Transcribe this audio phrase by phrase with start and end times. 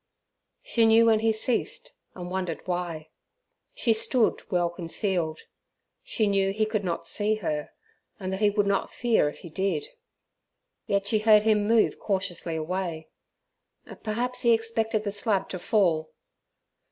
[0.63, 3.09] She knew when he ceased, and wondered why.
[3.75, 5.41] She stood well concealed;
[6.01, 7.69] she knew he could not see her,
[8.19, 9.89] and that he would not fear if he did,
[10.87, 13.09] yet she heard him move cautiously away.
[14.01, 16.11] Perhaps he expected the slab to fall.